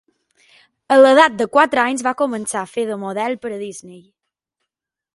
[0.95, 4.05] A l'edat de quatre anys va començar a fer de model per a Disney.